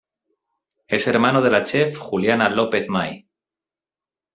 Es 0.87 1.05
hermano 1.05 1.43
de 1.43 1.51
la 1.51 1.61
chef 1.63 1.95
Juliana 1.95 2.49
López 2.49 2.89
May. 2.89 3.27